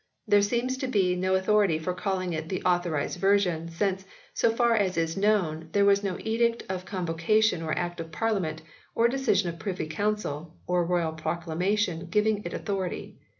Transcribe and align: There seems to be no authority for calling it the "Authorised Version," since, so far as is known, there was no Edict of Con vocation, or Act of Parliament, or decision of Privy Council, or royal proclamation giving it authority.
There 0.27 0.41
seems 0.41 0.77
to 0.77 0.87
be 0.87 1.15
no 1.15 1.35
authority 1.35 1.77
for 1.77 1.93
calling 1.93 2.33
it 2.33 2.49
the 2.49 2.63
"Authorised 2.63 3.19
Version," 3.19 3.69
since, 3.69 4.03
so 4.33 4.49
far 4.51 4.75
as 4.75 4.97
is 4.97 5.15
known, 5.15 5.69
there 5.73 5.85
was 5.85 6.03
no 6.03 6.17
Edict 6.21 6.63
of 6.69 6.85
Con 6.85 7.05
vocation, 7.05 7.61
or 7.61 7.77
Act 7.77 7.99
of 7.99 8.11
Parliament, 8.11 8.63
or 8.95 9.07
decision 9.07 9.49
of 9.49 9.59
Privy 9.59 9.85
Council, 9.85 10.55
or 10.65 10.83
royal 10.87 11.13
proclamation 11.13 12.07
giving 12.07 12.43
it 12.45 12.53
authority. 12.55 13.19